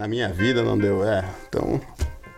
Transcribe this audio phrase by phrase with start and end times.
[0.00, 1.22] Na minha vida não deu, é.
[1.46, 1.78] Então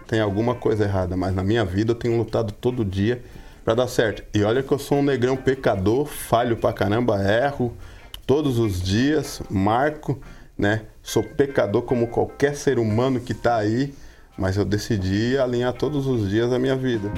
[0.09, 3.23] tem alguma coisa errada, mas na minha vida eu tenho lutado todo dia
[3.65, 4.25] para dar certo.
[4.35, 7.73] E olha que eu sou um negrão pecador, falho pra caramba, erro
[8.27, 10.21] todos os dias, marco,
[10.59, 10.83] né?
[11.05, 13.95] Sou pecador como qualquer ser humano que tá aí,
[14.37, 17.13] mas eu decidi alinhar todos os dias a minha vida.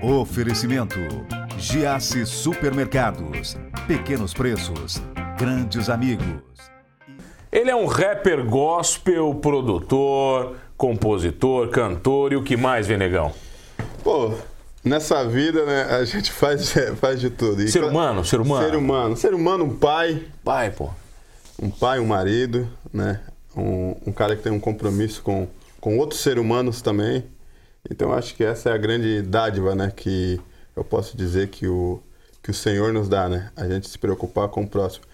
[0.00, 1.00] Oferecimento:
[1.58, 3.56] Giasse Supermercados.
[3.88, 5.02] Pequenos preços,
[5.36, 6.75] grandes amigos.
[7.50, 13.32] Ele é um rapper gospel, produtor, compositor, cantor e o que mais, Venegão?
[14.02, 14.34] Pô,
[14.84, 17.62] nessa vida, né, a gente faz, faz de tudo.
[17.62, 18.64] E ser humano, ser humano.
[18.66, 19.16] Ser humano.
[19.16, 20.24] Ser humano, um pai.
[20.44, 20.90] Pai, pô.
[21.60, 23.20] Um pai, um marido, né?
[23.56, 25.48] Um, um cara que tem um compromisso com,
[25.80, 27.24] com outros seres humanos também.
[27.90, 29.92] Então acho que essa é a grande dádiva, né?
[29.94, 30.38] Que
[30.74, 32.02] eu posso dizer que o,
[32.42, 33.50] que o Senhor nos dá, né?
[33.56, 35.04] A gente se preocupar com o próximo.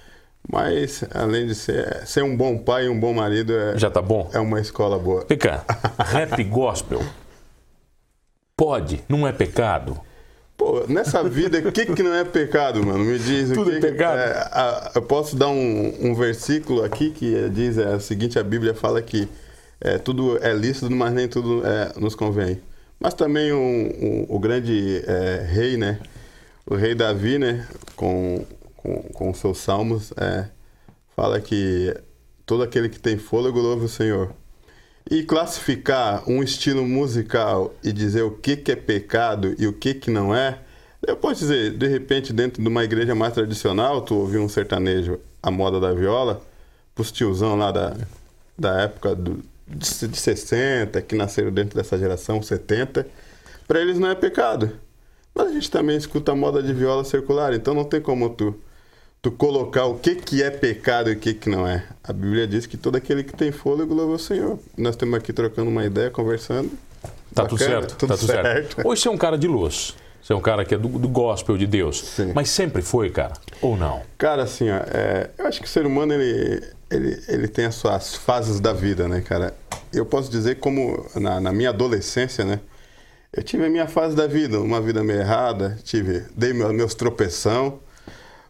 [0.51, 4.03] Mas, além de ser, ser um bom pai e um bom marido, é, Já tá
[4.03, 4.29] bom?
[4.33, 5.25] é uma escola boa.
[5.25, 5.65] Cá,
[5.99, 7.01] rap gospel.
[8.57, 9.99] Pode, não é pecado.
[10.57, 13.05] Pô, nessa vida, o que, que não é pecado, mano?
[13.05, 14.19] Me diz o Tudo que é pecado.
[14.19, 18.75] a- eu posso dar um, um versículo aqui que diz é, o seguinte: a Bíblia
[18.75, 19.29] fala que
[19.81, 22.61] é, tudo é lícito, mas nem tudo é, nos convém.
[23.01, 25.99] Mas também um- um- o grande é, rei, né?
[26.67, 27.67] O rei Davi, né?
[27.97, 28.45] Com,
[28.83, 30.49] com, com seus salmos, é,
[31.15, 31.95] fala que
[32.45, 34.35] todo aquele que tem fôlego louve o Senhor.
[35.11, 39.95] E classificar um estilo musical e dizer o que, que é pecado e o que,
[39.95, 40.61] que não é,
[41.05, 45.19] eu posso dizer, de repente, dentro de uma igreja mais tradicional, tu ouvir um sertanejo,
[45.43, 46.41] a moda da viola,
[46.95, 47.97] pros tiozão lá da,
[48.57, 53.05] da época do, de, de 60, que nasceram dentro dessa geração, 70,
[53.67, 54.79] para eles não é pecado.
[55.35, 58.55] Mas a gente também escuta a moda de viola circular, então não tem como tu
[59.23, 61.85] tu colocar o que, que é pecado e o que, que não é.
[62.03, 64.59] A Bíblia diz que todo aquele que tem fôlego louva o Senhor.
[64.77, 66.71] Nós estamos aqui trocando uma ideia, conversando.
[67.33, 67.97] Tá tudo Bacana, certo?
[67.97, 68.43] tudo tá tudo certo.
[68.75, 68.89] certo.
[68.89, 69.95] Hoje você é um cara de luz.
[70.21, 72.01] Você é um cara que é do, do gospel de Deus.
[72.01, 72.33] Sim.
[72.35, 73.35] Mas sempre foi, cara?
[73.61, 74.03] Ou não?
[74.19, 77.77] Cara, assim, ó, é, eu acho que o ser humano ele, ele, ele tem as
[77.77, 79.55] suas fases da vida, né, cara?
[79.93, 82.59] Eu posso dizer como na, na minha adolescência, né?
[83.33, 86.95] Eu tive a minha fase da vida, uma vida meio errada, tive, dei meu- meus
[86.95, 87.79] tropeção,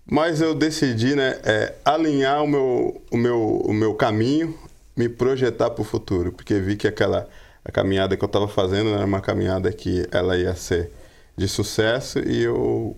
[0.06, 4.56] mas eu decidi, né, é, alinhar o meu, o, meu, o meu caminho,
[4.96, 7.28] me projetar para o futuro, porque vi que aquela
[7.64, 10.90] a caminhada que eu estava fazendo né, era uma caminhada que ela ia ser
[11.36, 12.96] de sucesso e eu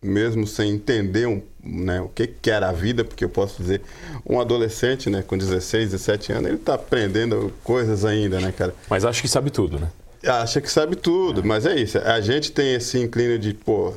[0.00, 3.80] mesmo sem entender um, né, o que, que era a vida, porque eu posso dizer,
[4.28, 8.74] um adolescente, né, com 16, 17 anos, ele está aprendendo coisas ainda, né, cara?
[8.88, 9.90] Mas acho que sabe tudo, né?
[10.26, 11.98] Acha que sabe tudo, mas é isso.
[11.98, 13.94] A gente tem esse inclínio de, pô,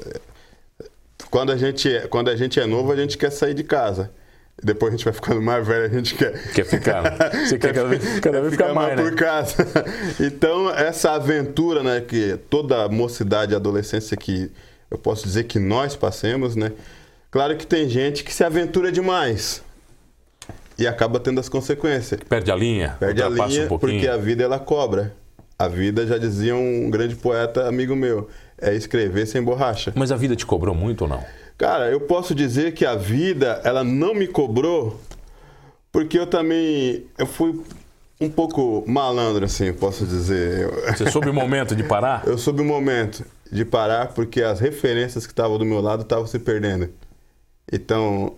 [1.30, 4.12] quando a gente é, quando a gente é novo, a gente quer sair de casa.
[4.62, 6.52] Depois a gente vai ficando mais velho, a gente quer.
[6.52, 7.04] Quer ficar?
[7.46, 9.04] Você quer cada vez- cada vez ficar mais, né?
[9.04, 9.56] por casa.
[10.20, 14.52] Então, essa aventura, né, que toda mocidade e adolescência que
[14.90, 16.72] eu posso dizer que nós passemos, né?
[17.30, 19.62] Claro que tem gente que se aventura demais
[20.80, 22.20] e acaba tendo as consequências.
[22.28, 25.14] Perde a linha, Perde a linha um porque a vida ela cobra.
[25.59, 28.29] A vida, já dizia um grande poeta amigo meu,
[28.59, 29.91] é escrever sem borracha.
[29.95, 31.23] Mas a vida te cobrou muito ou não?
[31.57, 35.01] Cara, eu posso dizer que a vida, ela não me cobrou,
[35.91, 37.59] porque eu também, eu fui
[38.22, 40.69] um pouco malandro, assim, eu posso dizer.
[40.95, 42.24] Você soube o momento de parar?
[42.28, 46.28] eu soube o momento de parar, porque as referências que estavam do meu lado estavam
[46.28, 46.89] se perdendo.
[47.72, 48.35] Então,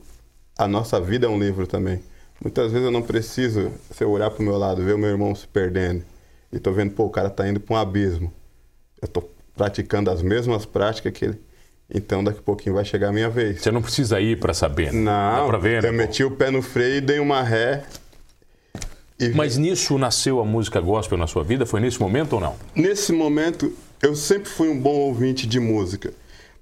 [0.58, 2.02] a nossa vida é um livro também.
[2.42, 5.10] Muitas vezes eu não preciso, se eu olhar para o meu lado, ver o meu
[5.10, 6.04] irmão se perdendo,
[6.52, 8.32] e tô vendo, pô, o cara tá indo para um abismo.
[9.02, 9.24] Eu tô
[9.56, 11.40] praticando as mesmas práticas que ele.
[11.92, 13.62] Então, daqui a pouquinho vai chegar a minha vez.
[13.62, 14.94] Você não precisa ir pra saber.
[14.94, 15.90] Não, Dá pra ver, né?
[15.90, 15.98] eu pô?
[15.98, 17.84] meti o pé no freio e dei uma ré.
[19.20, 21.66] E Mas nisso nasceu a música gospel na sua vida?
[21.66, 22.56] Foi nesse momento ou não?
[22.76, 26.14] nesse momento, eu sempre fui um bom ouvinte de música.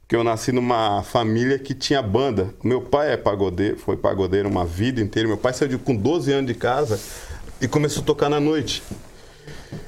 [0.02, 2.54] Porque eu nasci numa família que tinha banda.
[2.64, 5.28] Meu pai é pagodeiro, foi pagodeiro uma vida inteira.
[5.28, 6.98] Meu pai saiu de- com 12 anos de casa
[7.62, 8.82] e começou a tocar na noite.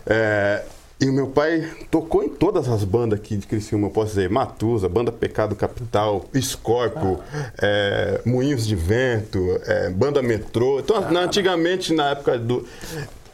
[0.10, 0.64] É,
[1.02, 4.30] e o meu pai tocou em todas as bandas aqui de Criciúma, eu posso dizer,
[4.30, 7.20] Matusa, Banda Pecado Capital, Scorpio,
[7.62, 10.80] é, Moinhos de Vento, é, Banda Metrô.
[10.80, 12.66] Então, na- antigamente, na época do...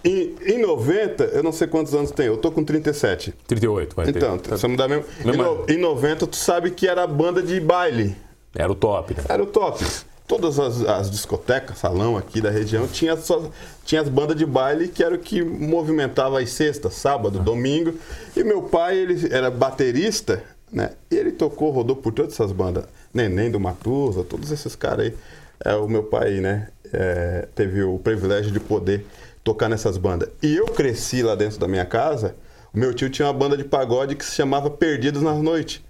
[0.04, 3.33] Em, em 90, eu não sei quantos anos tem, eu tô com 37.
[3.48, 4.18] 38, vai ter.
[4.18, 5.04] Então, precisamos dar mesmo.
[5.22, 8.16] Em, Mesma- no- em 90, tu sabe que era a banda de baile.
[8.54, 9.24] Era o top, né?
[9.27, 9.83] Era o top.
[10.27, 13.50] Todas as, as discotecas, salão aqui da região, tinha, só,
[13.86, 17.94] tinha as bandas de baile que era o que movimentava as sextas, sábado, domingo.
[18.36, 20.92] E meu pai, ele era baterista, né?
[21.12, 22.86] E ele tocou, rodou por todas essas bandas.
[23.13, 25.16] Neném do Matusa, todos esses caras aí.
[25.63, 26.68] É o meu pai, né?
[26.94, 29.06] é, teve o privilégio de poder
[29.44, 30.30] tocar nessas bandas.
[30.42, 32.36] E eu cresci lá dentro da minha casa.
[32.74, 35.81] O meu tio tinha uma banda de pagode que se chamava Perdidos nas Noites,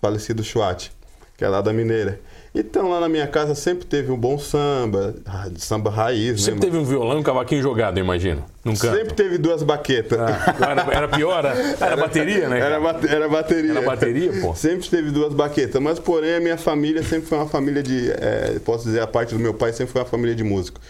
[0.00, 0.92] falecido Schwat,
[1.36, 2.20] que é lá da Mineira.
[2.54, 5.14] Então lá na minha casa sempre teve um bom samba,
[5.56, 6.66] samba raiz, Sempre né?
[6.66, 8.44] teve um violão um cavaquinho jogado, eu imagino.
[8.64, 8.96] Num canto.
[8.96, 10.18] Sempre teve duas baquetas.
[10.18, 11.44] Ah, era, era pior?
[11.44, 12.58] Era, era bateria, né?
[12.58, 13.70] Era, bate- era bateria.
[13.70, 14.54] Era bateria, pô.
[14.54, 15.80] Sempre teve duas baquetas.
[15.80, 18.10] Mas, porém, a minha família sempre foi uma família de.
[18.10, 20.80] é, posso dizer, a parte do meu pai sempre foi uma família de músico.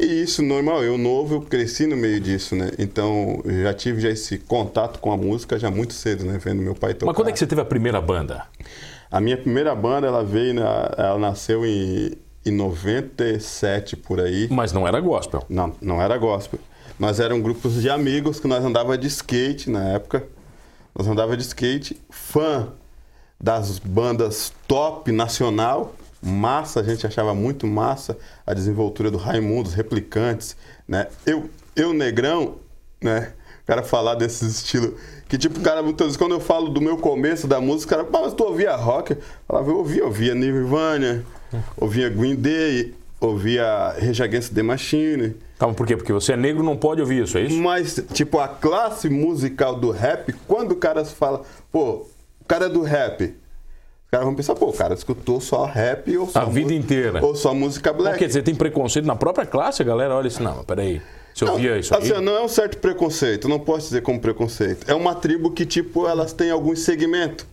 [0.00, 0.82] E isso, normal.
[0.82, 2.70] Eu, novo, eu cresci no meio disso, né?
[2.78, 6.38] Então, já tive já esse contato com a música já muito cedo, né?
[6.42, 7.06] Vendo meu pai tocar.
[7.06, 8.44] Mas quando é que você teve a primeira banda?
[9.12, 10.54] A minha primeira banda, ela veio.
[10.54, 12.12] Na, ela nasceu em,
[12.46, 14.48] em 97 por aí.
[14.50, 15.44] Mas não era gospel.
[15.50, 16.58] Não, não era gospel.
[16.98, 20.26] Nós eram grupos de amigos que nós andava de skate na época.
[20.96, 22.72] Nós andava de skate, fã
[23.38, 28.16] das bandas top nacional, massa, a gente achava muito massa
[28.46, 30.56] a desenvoltura do Raimundo, os replicantes,
[30.86, 31.08] né?
[31.26, 32.56] Eu, eu negrão,
[33.02, 33.32] né?
[33.72, 34.92] Cara falar desses estilos.
[35.26, 37.98] Que tipo, o cara, muitas vezes, quando eu falo do meu começo da música, o
[37.98, 39.12] cara, "Pá, mas tu ouvia rock?
[39.12, 41.24] Eu falava, eu ouvia, ouvia Nirvana,
[41.78, 45.34] ouvia Green Day, ouvia Rage Against the Machine.
[45.58, 45.96] Calma, por quê?
[45.96, 47.56] Porque você é negro não pode ouvir isso, é isso?
[47.62, 51.40] Mas, tipo, a classe musical do rap, quando o cara fala,
[51.72, 52.04] pô,
[52.40, 56.14] o cara é do rap, os caras vão pensar, pô, o cara escutou só rap
[56.18, 56.40] ou só.
[56.40, 57.24] A vida inteira.
[57.24, 58.18] Ou só música Não, black.
[58.18, 61.00] quer dizer, tem preconceito na própria classe, galera olha assim, não, mas peraí,
[61.34, 62.02] você Não, ouvia isso aí?
[62.12, 64.90] assim, não é um certo preconceito, não posso dizer como preconceito.
[64.90, 67.46] É uma tribo que, tipo, elas têm algum segmento.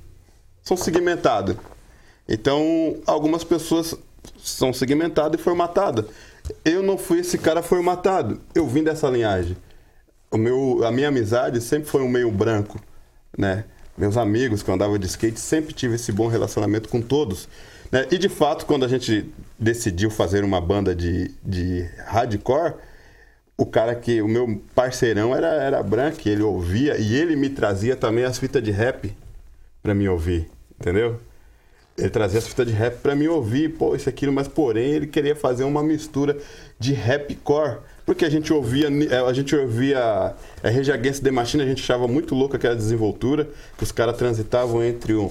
[0.61, 1.55] São segmentadas.
[2.27, 3.95] Então, algumas pessoas
[4.37, 6.05] são segmentadas e formatadas.
[6.65, 8.39] Eu não fui esse cara formatado.
[8.53, 9.55] Eu vim dessa linhagem.
[10.31, 12.79] O meu, a minha amizade sempre foi um meio branco,
[13.37, 13.65] né?
[13.97, 17.49] Meus amigos que eu andava de skate sempre tive esse bom relacionamento com todos.
[17.91, 18.07] Né?
[18.11, 19.25] E de fato, quando a gente
[19.57, 22.75] decidiu fazer uma banda de, de hardcore,
[23.59, 27.95] o cara que o meu parceirão era, era branco, ele ouvia e ele me trazia
[27.95, 29.13] também as fitas de rap
[29.83, 31.19] pra me ouvir, entendeu?
[31.97, 35.07] Ele trazia as fitas de rap pra me ouvir, pô, isso aquilo, mas porém ele
[35.07, 36.37] queria fazer uma mistura
[36.79, 40.33] de rapcore, porque a gente ouvia, eh, a gente ouvia
[40.63, 44.15] é, Rage Against the Machine, a gente achava muito louco aquela desenvoltura, que os caras
[44.15, 45.29] transitavam entre um,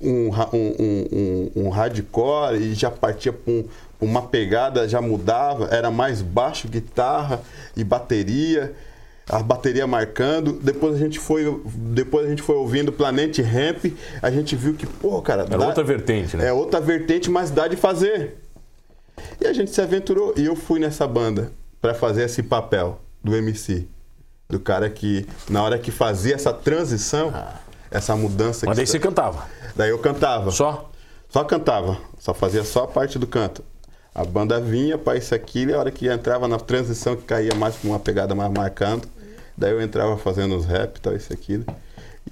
[0.00, 3.64] um, um, um- um hardcore e já partia pra um,
[4.00, 7.40] uma pegada, já mudava, era mais baixo, guitarra
[7.76, 8.74] e bateria
[9.28, 10.52] a bateria marcando.
[10.52, 13.86] Depois a gente foi, depois a gente foi ouvindo Planet Ramp,
[14.22, 16.48] a gente viu que, pô, cara, Era outra vertente, né?
[16.48, 18.36] É outra vertente, mas dá de fazer.
[19.40, 21.50] E a gente se aventurou e eu fui nessa banda
[21.80, 23.88] pra fazer esse papel do MC,
[24.48, 27.32] do cara que na hora que fazia essa transição,
[27.90, 28.68] essa mudança Ah.
[28.68, 29.46] Mas daí você cantava.
[29.74, 30.50] daí eu cantava.
[30.50, 30.90] Só?
[31.28, 33.64] Só cantava, só fazia só a parte do canto.
[34.18, 37.54] A banda vinha para isso aquilo, e a hora que entrava na transição, que caía
[37.54, 39.06] mais com uma pegada mais marcando,
[39.54, 41.64] daí eu entrava fazendo os rap, tal, isso aquilo.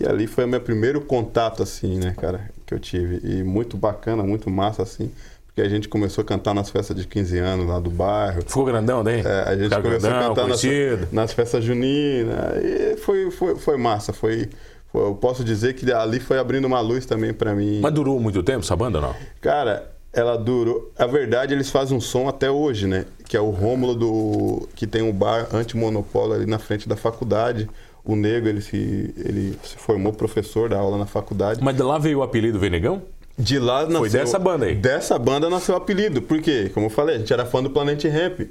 [0.01, 3.21] E ali foi o meu primeiro contato, assim, né, cara, que eu tive.
[3.23, 5.11] E muito bacana, muito massa, assim,
[5.47, 8.41] porque a gente começou a cantar nas festas de 15 anos lá do bairro.
[8.41, 9.21] Ficou grandão daí?
[9.21, 12.65] É, a gente começou grandão, a cantar nas, nas festas juninas.
[12.65, 14.49] E foi, foi, foi massa, foi,
[14.91, 17.81] foi- Eu posso dizer que ali foi abrindo uma luz também para mim.
[17.83, 19.15] Mas durou muito tempo essa banda ou não?
[19.41, 20.93] Cara, ela durou.
[20.99, 23.05] A verdade, eles fazem um som até hoje, né?
[23.27, 24.69] Que é o Rômulo do.
[24.75, 27.69] que tem um bar antimonopólio ali na frente da faculdade.
[28.05, 31.63] O Nego, ele se, ele se formou professor da aula na faculdade.
[31.63, 33.03] Mas de lá veio o apelido Venegão?
[33.37, 34.21] De lá nasceu.
[34.21, 34.75] dessa banda aí?
[34.75, 36.23] Dessa banda nasceu o apelido.
[36.23, 36.71] Por quê?
[36.73, 38.51] Como eu falei, a gente era fã do Planet Ramp.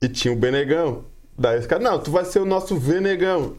[0.00, 1.04] E tinha o Benegão.
[1.38, 3.54] Daí os caras, não, tu vai ser o nosso Venegão.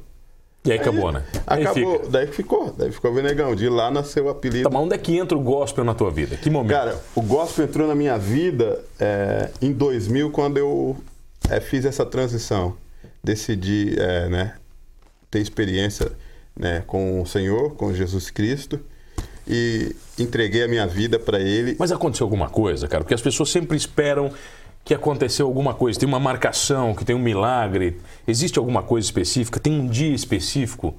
[0.68, 1.24] E aí acabou, né?
[1.46, 2.08] Acabou.
[2.10, 2.74] Daí ficou.
[2.78, 3.56] Daí ficou Venegão.
[3.56, 4.64] De lá nasceu o apelido.
[4.64, 6.36] Tá, mas onde é que entra o gospel na tua vida?
[6.36, 6.72] Que momento?
[6.72, 10.98] Cara, o gospel entrou na minha vida é, em 2000, quando eu
[11.50, 12.76] é, fiz essa transição.
[13.24, 14.54] Decidi é, né,
[15.32, 16.12] ter experiência
[16.56, 18.80] né, com o Senhor, com Jesus Cristo,
[19.48, 21.76] e entreguei a minha vida para Ele.
[21.80, 23.04] Mas aconteceu alguma coisa, cara?
[23.04, 24.32] Porque as pessoas sempre esperam
[24.88, 26.00] que aconteceu alguma coisa.
[26.00, 27.98] Tem uma marcação, que tem um milagre.
[28.28, 29.60] Existe alguma coisa específica?
[29.60, 30.96] Tem um dia específico?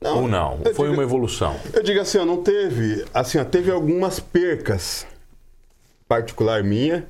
[0.00, 0.58] Não, Ou não?
[0.74, 1.56] Foi digo- uma evolução.
[1.72, 5.06] Eu digo assim, ó, não teve, assim, ó, teve algumas percas
[6.06, 7.06] particular minha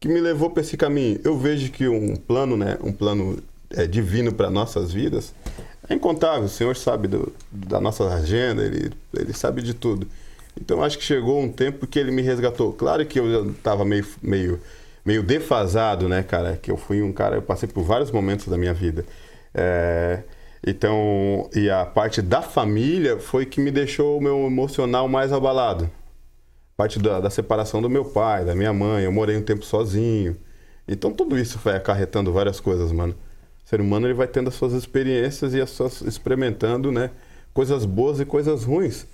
[0.00, 1.20] que me levou para esse caminho.
[1.22, 3.38] Eu vejo que um plano, né, um plano
[3.70, 5.34] é, divino para nossas vidas
[5.88, 6.44] é incontável.
[6.44, 10.06] O Senhor sabe do- da nossa agenda, ele, ele sabe de tudo.
[10.60, 12.72] Então acho que chegou um tempo que ele me resgatou.
[12.72, 14.60] Claro que eu já estava meio, meio,
[15.08, 16.58] meio defasado, né, cara?
[16.60, 19.04] Que eu fui um cara, eu passei por vários momentos da minha vida.
[19.54, 20.20] É,
[20.66, 25.90] então, e a parte da família foi que me deixou o meu emocional mais abalado
[26.78, 29.02] parte da, da separação do meu pai, da minha mãe.
[29.02, 30.36] Eu morei um tempo sozinho.
[30.86, 33.16] Então tudo isso vai acarretando várias coisas, mano.
[33.66, 37.10] O ser humano ele vai tendo as suas experiências e as suas experimentando, né,
[37.52, 39.08] coisas boas e coisas ruins.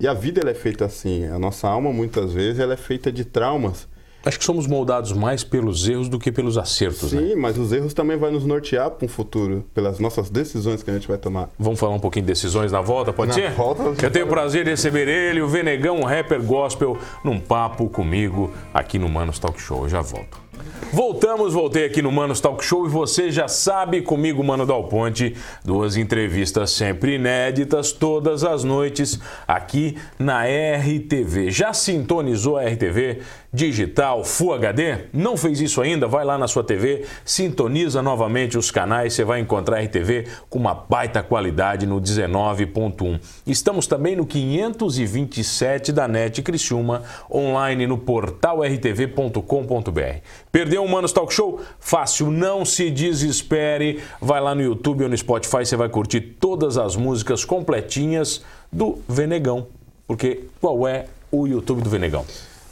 [0.00, 1.26] E a vida ela é feita assim.
[1.26, 3.86] A nossa alma muitas vezes ela é feita de traumas.
[4.24, 7.20] Acho que somos moldados mais pelos erros do que pelos acertos, né?
[7.28, 10.90] Sim, mas os erros também vão nos nortear para um futuro, pelas nossas decisões que
[10.90, 11.48] a gente vai tomar.
[11.58, 13.50] Vamos falar um pouquinho de decisões na volta, pode Na ser?
[13.52, 17.88] volta, eu tenho o prazer de receber ele, o Venegão, um rapper gospel, num papo
[17.88, 19.84] comigo aqui no Manos Talk Show.
[19.84, 20.49] Eu já volto.
[20.92, 25.36] Voltamos, voltei aqui no Manos Talk Show e você já sabe, comigo, Mano Dal Ponte,
[25.64, 31.50] duas entrevistas sempre inéditas, todas as noites, aqui na RTV.
[31.50, 33.20] Já sintonizou a RTV
[33.52, 35.06] digital Full HD?
[35.12, 36.08] Não fez isso ainda?
[36.08, 40.58] Vai lá na sua TV, sintoniza novamente os canais, você vai encontrar a RTV com
[40.58, 43.20] uma baita qualidade no 19.1.
[43.46, 50.20] Estamos também no 527 da NET Criciúma, online no portal rtv.com.br.
[50.52, 51.60] Perdeu o Manos Talk Show?
[51.78, 54.00] Fácil, não se desespere.
[54.20, 58.42] Vai lá no YouTube ou no Spotify, você vai curtir todas as músicas completinhas
[58.72, 59.68] do Venegão.
[60.06, 62.26] Porque qual é o YouTube do Venegão?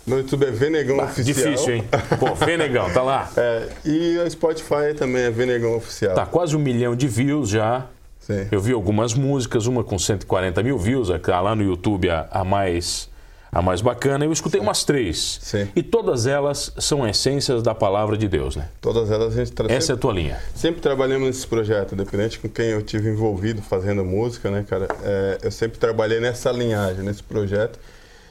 [0.04, 1.24] No YouTube é Venegão Oficial.
[1.24, 1.84] Difícil, hein?
[2.18, 3.30] Pô, Venegão, tá lá.
[3.36, 6.14] É, e o Spotify também é Venegão Oficial.
[6.14, 7.86] Tá quase um milhão de views já.
[8.18, 8.48] Sim.
[8.50, 12.42] Eu vi algumas músicas, uma com 140 mil views, tá lá no YouTube a, a
[12.42, 13.08] mais
[13.50, 14.24] a mais bacana.
[14.24, 15.38] Eu escutei umas três.
[15.42, 15.68] Sim.
[15.74, 18.68] E todas elas são essências da palavra de Deus, né?
[18.80, 20.38] Todas elas a gente tra- Essa é a sempre, tua linha.
[20.54, 24.86] sempre trabalhamos nesse projeto, independente com quem eu tive envolvido fazendo música, né, cara?
[25.02, 27.78] É, eu sempre trabalhei nessa linhagem, nesse projeto.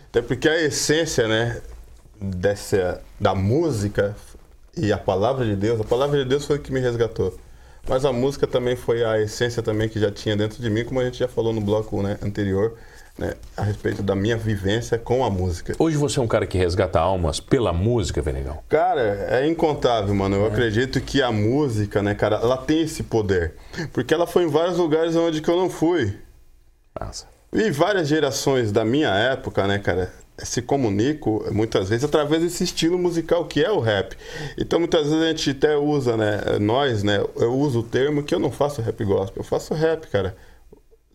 [0.09, 1.61] Até porque a essência, né,
[2.19, 4.15] dessa, da música
[4.75, 7.35] e a palavra de Deus, a palavra de Deus foi o que me resgatou.
[7.89, 10.99] Mas a música também foi a essência também que já tinha dentro de mim, como
[10.99, 12.73] a gente já falou no bloco né, anterior,
[13.17, 15.75] né, a respeito da minha vivência com a música.
[15.79, 18.59] Hoje você é um cara que resgata almas pela música, Venegão.
[18.69, 20.35] Cara, é incontável, mano.
[20.35, 23.55] Eu acredito que a música, né, cara, ela tem esse poder.
[23.91, 26.15] Porque ela foi em vários lugares onde que eu não fui.
[26.99, 27.25] Nossa.
[27.51, 32.97] E várias gerações da minha época, né, cara, se comunicam muitas vezes através desse estilo
[32.97, 34.15] musical que é o rap.
[34.57, 38.35] Então muitas vezes a gente até usa, né, nós, né, eu uso o termo que
[38.35, 40.35] eu não faço rap gospel, eu faço rap, cara.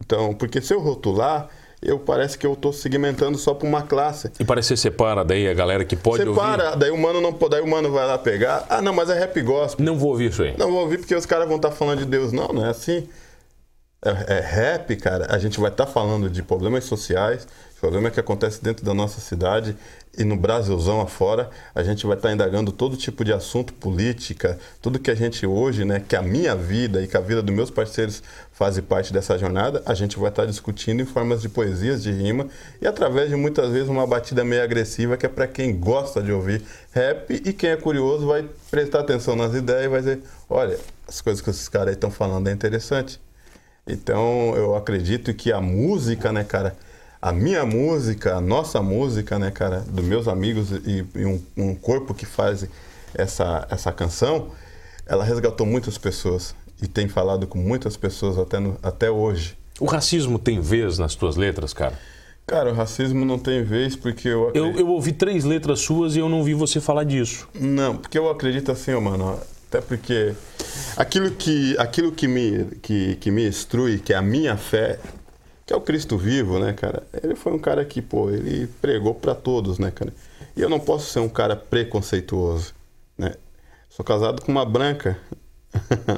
[0.04, 1.48] Então, porque se eu rotular,
[1.82, 4.30] eu parece que eu tô segmentando só para uma classe.
[4.38, 6.40] E parece que você separa daí a galera que pode Você ouvir.
[6.40, 8.64] para, daí o mano não pode, daí o mano vai lá pegar.
[8.68, 9.84] Ah, não, mas é rap gospel.
[9.84, 10.54] Não vou ouvir isso aí.
[10.56, 12.32] Não vou ouvir porque os caras vão estar falando de Deus.
[12.32, 13.08] Não, não é assim.
[14.04, 15.32] É, é rap, cara.
[15.32, 17.46] A gente vai estar falando de problemas sociais,
[17.80, 19.76] problemas que acontecem dentro da nossa cidade
[20.18, 21.48] e no Brasilzão afora.
[21.72, 25.84] A gente vai estar indagando todo tipo de assunto, política, tudo que a gente hoje,
[25.84, 29.38] né, que a minha vida e que a vida dos meus parceiros fazem parte dessa
[29.38, 32.48] jornada, a gente vai estar discutindo em formas de poesias, de rima
[32.80, 36.32] e através de muitas vezes uma batida meio agressiva que é para quem gosta de
[36.32, 40.76] ouvir rap e quem é curioso vai prestar atenção nas ideias e vai dizer, olha,
[41.06, 43.20] as coisas que esses caras estão falando é interessante.
[43.86, 46.76] Então, eu acredito que a música, né, cara,
[47.20, 51.74] a minha música, a nossa música, né, cara, dos meus amigos e, e um, um
[51.74, 52.64] corpo que faz
[53.14, 54.48] essa, essa canção,
[55.06, 59.56] ela resgatou muitas pessoas e tem falado com muitas pessoas até, no- até hoje.
[59.80, 61.98] O racismo tem vez nas tuas letras, cara?
[62.46, 64.80] Cara, o racismo não tem vez porque eu Eu, acredito...
[64.80, 67.48] eu ouvi três letras suas e eu não vi você falar disso.
[67.54, 69.38] Não, porque eu acredito assim, ó, mano.
[69.72, 70.34] Até porque
[70.98, 74.98] aquilo que, aquilo que, me, que, que me instrui, que é a minha fé,
[75.64, 77.02] que é o Cristo vivo, né, cara?
[77.22, 80.12] Ele foi um cara que, pô, ele pregou pra todos, né, cara?
[80.54, 82.74] E eu não posso ser um cara preconceituoso,
[83.16, 83.32] né?
[83.88, 85.16] Sou casado com uma branca.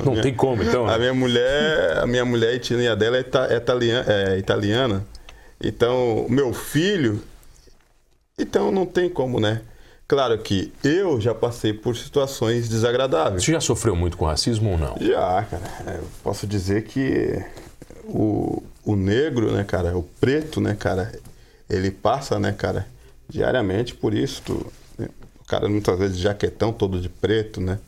[0.04, 0.84] Não Minha- tem como, então.
[0.90, 0.98] A né?
[0.98, 5.06] minha mulher, a minha mulher a etnia dela é, ita- é italiana, é italiana.
[5.62, 7.22] Então, meu filho,
[8.36, 9.62] então não tem como, né?
[10.06, 13.42] Claro que eu já passei por situações desagradáveis.
[13.42, 14.96] Você já sofreu muito com racismo ou não?
[15.00, 15.62] Já, cara.
[15.86, 17.42] É, Eu posso dizer que
[18.04, 21.10] o, o negro, né, cara, o preto, né, cara,
[21.70, 22.86] ele passa, né, cara,
[23.28, 24.42] diariamente por isso.
[24.42, 24.66] Tu,
[24.98, 25.08] né,
[25.40, 27.78] o cara muitas vezes de jaquetão todo de preto, né?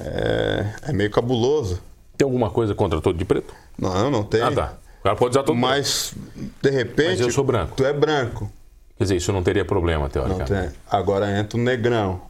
[0.00, 1.80] É, é meio cabuloso.
[2.16, 3.54] Tem alguma coisa contra todo de preto?
[3.78, 4.40] Não, não tem.
[4.40, 4.74] Ah, tá.
[5.00, 5.60] O cara pode usar todo preto.
[5.60, 6.14] Mas,
[6.62, 7.08] de repente.
[7.10, 7.74] Mas eu sou branco.
[7.76, 8.50] Tu é branco.
[8.98, 10.50] Quer dizer, isso não teria problema, Não teoricamente.
[10.50, 10.70] tem.
[10.90, 12.20] Agora entra o negrão,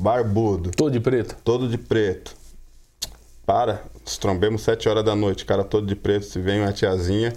[0.00, 1.36] barbudo, Todo de preto.
[1.44, 2.34] todo de preto.
[3.44, 6.24] Para, estrombemos sete horas da noite, cara todo de preto.
[6.24, 7.32] Se vem uma tiazinha,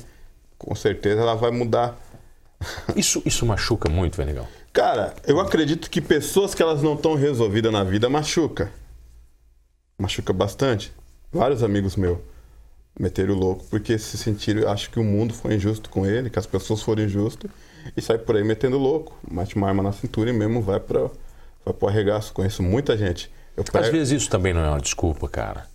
[0.58, 1.98] com certeza ela vai mudar.
[2.96, 4.48] Isso, isso machuca muito, Venegão.
[4.72, 8.72] Cara, eu acredito que pessoas que elas não estão resolvidas na vida machuca.
[10.00, 10.94] Machuca bastante.
[11.32, 12.18] Vários amigos meus
[12.98, 16.40] meteram o louco porque se sentiram, acho que o mundo foi injusto com ele, que
[16.40, 17.52] as pessoas foram injustas
[17.96, 19.18] e sai por aí metendo louco.
[19.30, 21.10] Mete uma arma na cintura e mesmo vai para
[21.66, 22.34] vai pro arregaço.
[22.34, 25.66] Conheço muita gente Eu Às vezes isso também não é uma desculpa, cara.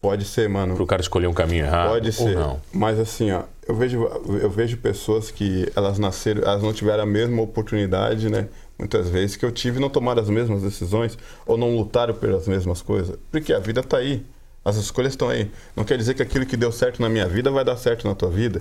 [0.00, 0.74] Pode ser, mano.
[0.74, 1.90] Pro cara escolher um caminho errado.
[1.90, 2.34] Pode ou ser.
[2.34, 2.60] não.
[2.72, 4.02] Mas assim, ó, eu vejo,
[4.42, 8.48] eu vejo pessoas que elas nasceram, elas não tiveram a mesma oportunidade, né?
[8.76, 11.16] Muitas vezes que eu tive e não tomaram as mesmas decisões
[11.46, 13.16] ou não lutaram pelas mesmas coisas.
[13.30, 14.26] Porque a vida tá aí.
[14.64, 15.48] As escolhas estão aí.
[15.76, 18.14] Não quer dizer que aquilo que deu certo na minha vida vai dar certo na
[18.14, 18.60] tua vida.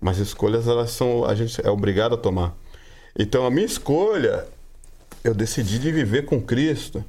[0.00, 1.24] Mas escolhas, elas são.
[1.24, 2.56] A gente é obrigado a tomar.
[3.18, 4.46] Então a minha escolha,
[5.24, 7.04] eu decidi de viver com Cristo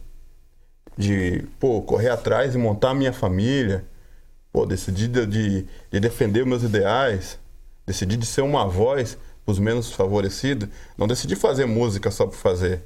[0.97, 3.85] de pô, correr atrás e montar a minha família,
[4.51, 7.39] pô, decidi de, de, de defender meus ideais,
[7.87, 10.67] decidi de ser uma voz para os menos favorecidos,
[10.97, 12.83] não decidi fazer música só por fazer.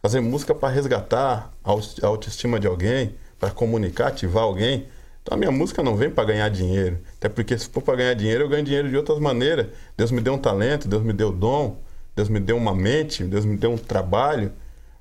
[0.00, 4.86] Fazer música para resgatar a autoestima de alguém, para comunicar, ativar alguém.
[5.22, 6.98] Então a minha música não vem para ganhar dinheiro.
[7.16, 9.68] Até porque se for para ganhar dinheiro, eu ganho dinheiro de outras maneiras.
[9.96, 11.76] Deus me deu um talento, Deus me deu dom,
[12.16, 14.52] Deus me deu uma mente, Deus me deu um trabalho.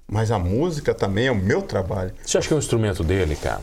[0.07, 2.11] Mas a música também é o meu trabalho.
[2.23, 3.61] Você acha que é um instrumento dele, cara?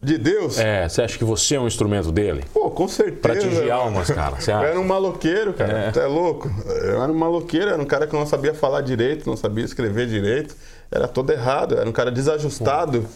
[0.00, 0.58] De Deus?
[0.58, 2.44] É, você acha que você é um instrumento dele?
[2.54, 3.20] Pô, com certeza.
[3.20, 4.36] Pra atingir almas, cara.
[4.36, 4.66] Você Eu acha?
[4.68, 5.78] era um maloqueiro, cara.
[5.78, 5.90] É.
[5.90, 6.50] Tu é louco.
[6.66, 10.06] Eu era um maloqueiro, era um cara que não sabia falar direito, não sabia escrever
[10.06, 10.54] direito.
[10.90, 13.06] Era todo errado, era um cara desajustado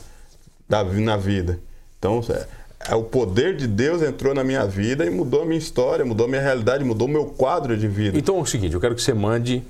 [0.69, 1.61] da, na vida.
[2.01, 2.47] Então, é,
[2.93, 6.27] é, o poder de Deus entrou na minha vida e mudou a minha história, mudou
[6.27, 8.19] a minha realidade, mudou o meu quadro de vida.
[8.19, 9.63] Então é o seguinte, eu quero que você mande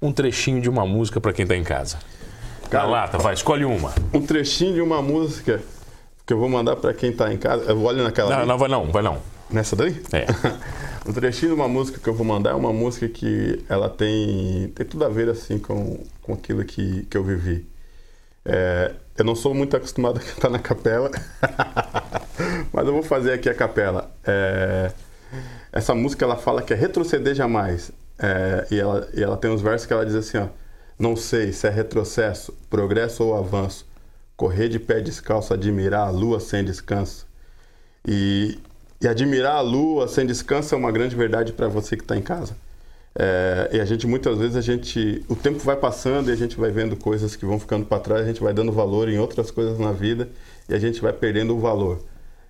[0.00, 1.98] um trechinho de uma música pra quem tá em casa.
[2.70, 3.92] Cara, Na lata, vai, escolhe uma.
[4.14, 5.60] Um trechinho de uma música
[6.24, 7.64] que eu vou mandar pra quem tá em casa.
[7.64, 8.30] Eu olho naquela.
[8.30, 8.48] Não, ali.
[8.48, 9.18] não, vai não, vai não.
[9.50, 10.00] Nessa daí?
[10.12, 10.26] É.
[11.06, 14.72] um trechinho de uma música que eu vou mandar é uma música que ela tem,
[14.72, 17.66] tem tudo a ver assim com, com aquilo que, que eu vivi.
[18.44, 21.10] É, eu não sou muito acostumado a cantar na capela,
[22.72, 24.10] mas eu vou fazer aqui a capela.
[24.24, 24.92] É,
[25.72, 27.92] essa música ela fala que é retroceder jamais.
[28.18, 30.48] É, e, ela, e ela tem uns versos que ela diz assim, ó.
[30.98, 33.86] Não sei se é retrocesso, progresso ou avanço.
[34.36, 37.26] Correr de pé descalço, admirar a lua sem descanso.
[38.06, 38.58] E,
[39.00, 42.22] e admirar a lua sem descanso é uma grande verdade para você que está em
[42.22, 42.56] casa.
[43.14, 46.56] É, e a gente muitas vezes a gente, o tempo vai passando e a gente
[46.56, 49.50] vai vendo coisas que vão ficando para trás, a gente vai dando valor em outras
[49.50, 50.30] coisas na vida
[50.68, 52.02] e a gente vai perdendo o valor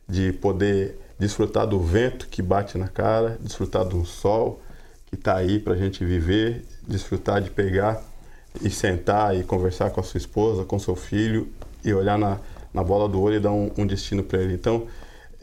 [0.09, 4.61] de poder desfrutar do vento que bate na cara, desfrutar do sol
[5.07, 8.03] que está aí para a gente viver, desfrutar de pegar
[8.61, 11.49] e sentar e conversar com a sua esposa, com seu filho
[11.85, 12.39] e olhar na,
[12.73, 14.55] na bola do olho e dar um, um destino para ele.
[14.55, 14.87] Então,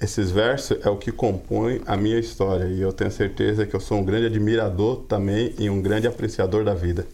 [0.02, 3.80] esses versos é o que compõe a minha história e eu tenho certeza que eu
[3.80, 7.06] sou um grande admirador também e um grande apreciador da vida.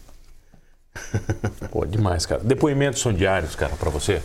[1.70, 2.40] Pô, demais, cara.
[2.42, 4.20] Depoimentos são diários, cara, pra você?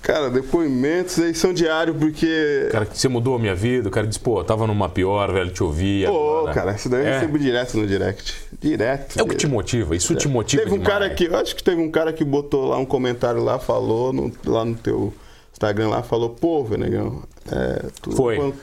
[0.00, 2.68] Cara, depoimentos eles são diários porque.
[2.70, 5.30] Cara, que você mudou a minha vida, o cara disse, pô, eu tava numa pior,
[5.32, 6.04] velho, te ouvi.
[6.06, 6.54] Pô, agora.
[6.54, 7.14] cara, isso daí eu é.
[7.18, 8.34] recebo direto no direct.
[8.60, 9.18] Direto.
[9.18, 10.92] É o que te motiva, isso te motiva Teve um demais.
[10.98, 14.12] cara que, eu acho que teve um cara que botou lá um comentário lá, falou
[14.12, 15.12] no- lá no teu
[15.58, 18.54] Instagram lá, falou, pô, Venegão, é, tu- Foi.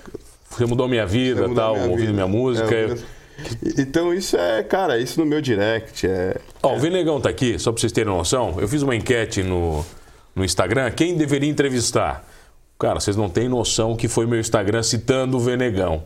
[0.49, 2.13] Você mudou minha vida, mudou tal, minha ouvindo vida.
[2.13, 2.73] minha música.
[2.73, 2.97] É, eu-
[3.77, 6.37] Então isso é, cara, isso no meu direct é.
[6.63, 8.55] Ó, o Venegão tá aqui, só pra vocês terem noção.
[8.59, 9.85] Eu fiz uma enquete no,
[10.33, 12.25] no Instagram, quem deveria entrevistar?
[12.79, 16.03] Cara, vocês não têm noção que foi meu Instagram citando o Venegão.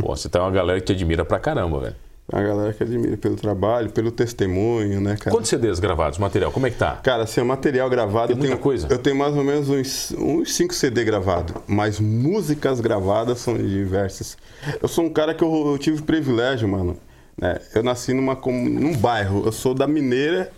[0.00, 1.96] Pô, você tá uma galera que te admira pra caramba, velho.
[2.30, 5.30] A galera que admira pelo trabalho, pelo testemunho, né, cara?
[5.30, 6.52] Quantos CDs gravados, material?
[6.52, 6.96] Como é que tá?
[6.96, 8.26] Cara, assim, o material gravado.
[8.28, 8.86] Tem eu muita tenho, coisa.
[8.90, 14.36] Eu tenho mais ou menos uns, uns 5 CD gravados, mas músicas gravadas são diversas.
[14.82, 16.98] Eu sou um cara que eu, eu tive privilégio, mano.
[17.40, 17.60] né?
[17.74, 20.52] Eu nasci numa, num bairro, eu sou da Mineira,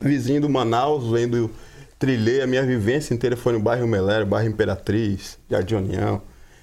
[0.00, 1.50] vizinho do Manaus, vendo,
[1.98, 6.22] trilhei a minha vivência inteira foi no bairro Melero, bairro Imperatriz, Jardim União.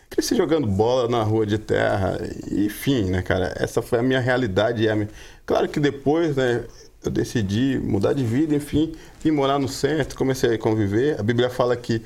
[0.09, 2.17] Cresci jogando bola na rua de terra,
[2.51, 3.53] enfim, né, cara?
[3.57, 4.83] Essa foi a minha realidade.
[4.83, 5.09] e a minha-
[5.45, 6.63] Claro que depois, né,
[7.03, 11.19] eu decidi mudar de vida, enfim, vim morar no centro, comecei a conviver.
[11.19, 12.01] A Bíblia fala que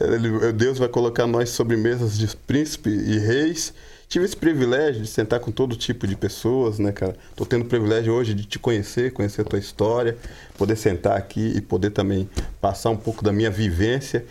[0.00, 3.72] eh, Deus vai colocar nós sobre mesas de príncipes e reis.
[4.12, 7.16] Tive esse privilégio de sentar com todo tipo de pessoas, né, cara?
[7.34, 10.18] Tô tendo o privilégio hoje de te conhecer, conhecer a tua história,
[10.58, 12.28] poder sentar aqui e poder também
[12.60, 14.26] passar um pouco da minha vivência.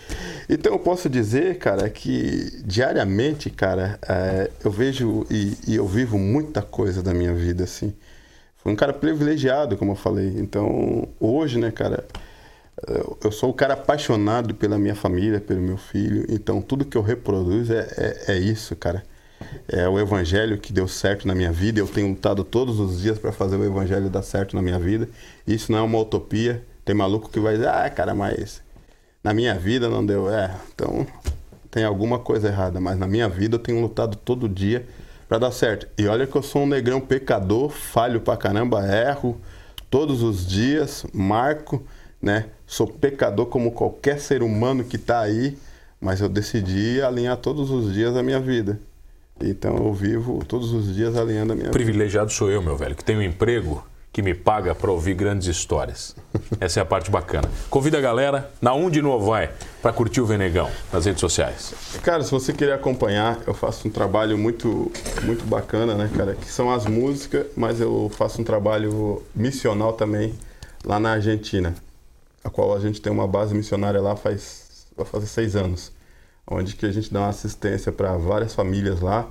[0.47, 6.15] Então eu posso dizer, cara, que diariamente, cara, eh, eu vejo e, e eu vivo
[6.15, 7.91] muita coisa da minha vida, assim.
[8.57, 10.27] Fui um cara privilegiado, como eu falei.
[10.37, 12.05] Então, hoje, né, cara,
[12.87, 16.23] eu- eu sou o cara apaixonado pela minha família, pelo meu filho.
[16.29, 19.03] Então, tudo que eu reproduzo é, é, é isso, cara.
[19.67, 21.79] É o evangelho que deu certo na minha vida.
[21.79, 25.07] Eu tenho lutado todos os dias para fazer o evangelho dar certo na minha vida.
[25.47, 26.63] Isso não é uma utopia.
[26.83, 28.61] Tem maluco que vai dizer, ah, cara, mas
[29.23, 30.31] na minha vida não deu.
[30.33, 31.05] É, então
[31.69, 32.79] tem alguma coisa errada.
[32.79, 34.85] Mas na minha vida eu tenho lutado todo dia
[35.27, 35.87] para dar certo.
[35.97, 39.39] E olha que eu sou um negrão pecador, falho pra caramba, erro
[39.89, 41.83] todos os dias, marco.
[42.21, 42.45] né?
[42.65, 45.57] Sou pecador como qualquer ser humano que está aí,
[45.99, 48.79] mas eu decidi alinhar todos os dias a minha vida.
[49.43, 52.37] Então eu vivo todos os dias alinhando a minha Privilegiado vida.
[52.37, 56.15] sou eu, meu velho, que tenho um emprego que me paga para ouvir grandes histórias.
[56.59, 57.49] Essa é a parte bacana.
[57.69, 59.49] Convida a galera, na um de novo vai,
[59.81, 61.73] para curtir o Venegão nas redes sociais.
[62.03, 64.91] Cara, se você querer acompanhar, eu faço um trabalho muito,
[65.23, 66.35] muito bacana, né, cara?
[66.35, 70.33] Que são as músicas, mas eu faço um trabalho missional também
[70.83, 71.73] lá na Argentina,
[72.43, 75.91] a qual a gente tem uma base missionária lá faz vai fazer seis anos,
[76.47, 79.29] onde que a gente dá uma assistência para várias famílias lá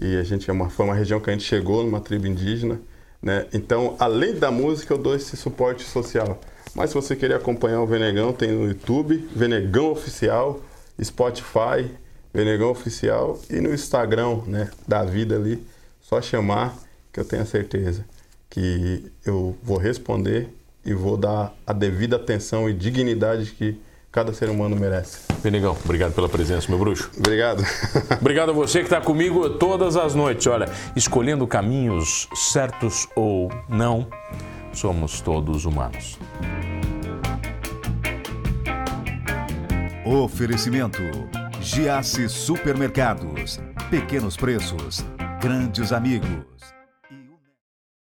[0.00, 2.80] e a gente é uma foi uma região que a gente chegou numa tribo indígena
[3.24, 3.46] né?
[3.54, 6.38] Então, além da música, eu dou esse suporte social.
[6.74, 10.60] Mas se você querer acompanhar o Venegão, tem no YouTube, Venegão Oficial,
[11.02, 11.90] Spotify,
[12.34, 15.66] Venegão Oficial e no Instagram né, da vida ali.
[16.02, 16.76] Só chamar
[17.10, 18.04] que eu tenho a certeza
[18.50, 23.80] que eu vou responder e vou dar a devida atenção e dignidade que
[24.14, 25.18] cada ser humano merece.
[25.42, 27.10] Benegão, obrigado pela presença, meu bruxo.
[27.18, 27.64] Obrigado.
[28.20, 30.46] obrigado a você que está comigo todas as noites.
[30.46, 34.06] Olha, escolhendo caminhos certos ou não,
[34.72, 36.16] somos todos humanos.
[40.06, 41.02] Oferecimento:
[41.60, 43.58] Giasse Supermercados.
[43.90, 45.04] Pequenos preços,
[45.40, 46.53] grandes amigos.